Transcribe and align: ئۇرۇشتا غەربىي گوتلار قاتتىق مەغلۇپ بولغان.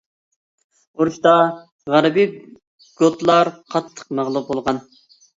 ئۇرۇشتا 1.01 1.33
غەربىي 1.95 2.27
گوتلار 3.01 3.51
قاتتىق 3.75 4.07
مەغلۇپ 4.21 4.49
بولغان. 4.49 4.81